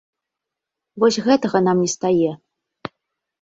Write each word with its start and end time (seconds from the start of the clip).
Вось 1.03 1.19
гэтага 1.27 1.61
нам 1.67 1.77
не 1.85 1.89
стае. 1.95 2.31